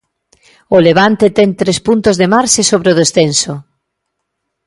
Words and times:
O 0.75 0.77
Levante 0.87 1.25
ten 1.37 1.49
tres 1.61 1.77
puntos 1.87 2.15
de 2.21 2.27
marxe 2.35 2.61
sobre 2.71 2.89
o 2.93 2.97
descenso. 3.01 3.53